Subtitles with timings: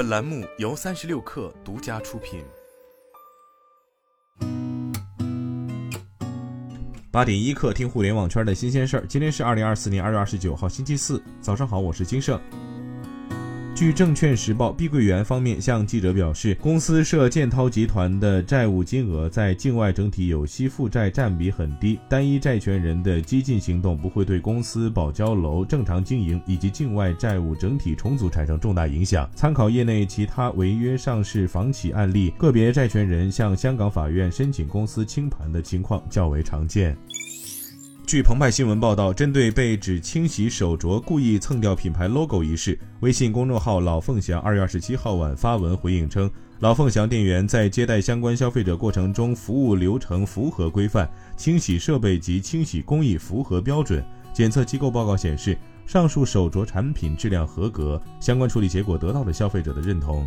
[0.00, 2.42] 本栏目由三十六氪独家出品。
[7.10, 9.06] 八点一刻，听互联网圈的新鲜事儿。
[9.06, 12.40] 今天是二零二四年二月二十九号，星期四，早上好，我是金盛。
[13.80, 29.26] 据证券时报，碧桂园方面向记者表示，公司涉建滔集团的债务金额在境外整体有息负债占比很低，单一债权人的激进行动不会对公司保交楼正常经营以及境外债务整体重组产生重大影响。
[29.34, 36.94] 参考业内其他违约上市房企案例，个别债权人向香港法院申请公司清盘的情况较为常见。
[38.10, 46.28] 据澎湃新闻报道，针对被指清洗手镯故意蹭掉品牌 logo 一事，微信公众号“老凤祥”二月二十七号晚发文回应称，
[46.58, 54.04] 老凤祥店员在接待相关消费者过程中，服务流程符合规范，清洗设备及清洗工艺符合标准。
[54.34, 60.26] 检测机构报告显示，上述手镯产品质量合格，相关处理结果得到了消费者的认同。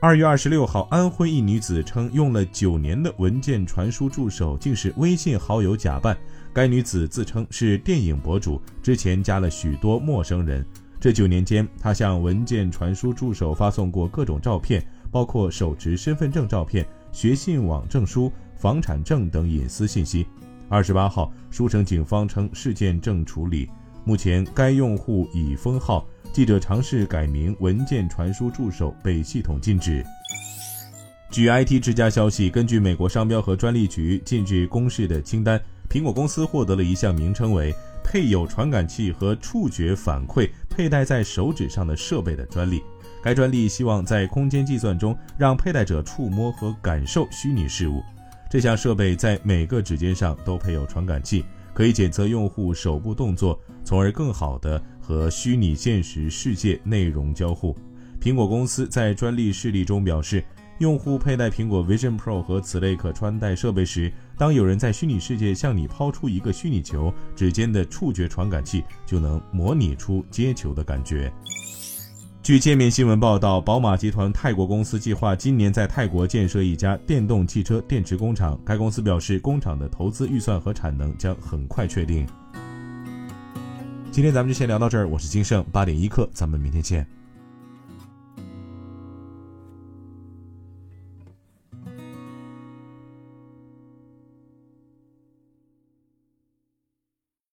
[0.00, 6.16] 二月二十六号，安徽一女子称用了九年的文件传输助手竟是微信好友假扮。
[6.52, 10.64] 该女子自称是电影博主，之前加了许多陌生人。
[11.00, 20.24] 这九年间，她向文件传输助手发送过各种照片，包括手持身份证照片、学信网证书、房产证等隐私信息。
[20.68, 23.68] 二十八号，舒城警方称事件正处理，
[24.04, 26.06] 目前该用户已封号。
[26.32, 30.04] 记者尝试改名“文件传输助手”，被系统禁止。
[31.30, 42.82] 据 IT 之家消息，根据美国商标和专利局禁止公示的清单，苹果公司获得了一项名称为“配有传感器和触觉反馈佩戴在手指上的设备”的专利。
[43.22, 48.02] 该专利希望在空间计算中让佩戴者触摸和感受虚拟事物。
[48.48, 54.82] 这项设备在每个指尖上都配有传感器，可以检测用户手部动作，从而更好地。
[55.00, 57.74] 和虚拟现实世界内容交互。
[58.20, 60.44] 苹果公司在专利示例中表示，
[60.80, 71.32] 用户佩戴苹果 Vision Pro 和此类可穿戴设备时，当有人在虚拟世界向你抛出一个虚拟球，指尖的触觉传感器就能模拟出接球的感觉。
[72.48, 78.58] 据界面新闻报道，宝马集团泰国公司计划今年在泰国建设一家电动汽车电池工厂。
[78.64, 82.26] 该公司表示，工厂的投资预算和产能将很快确定。
[84.10, 87.06] 今天咱们就先聊到这儿，我是金盛八点一刻，咱们明天见。